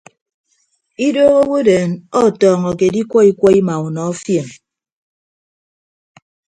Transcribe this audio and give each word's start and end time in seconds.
Idooho 1.07 1.37
awodeen 1.43 1.89
ọtọọñọke 2.23 2.83
edikwọ 2.89 3.19
ikwọ 3.29 3.47
ima 3.59 3.75
unọ 3.85 4.03
fien. 4.21 4.47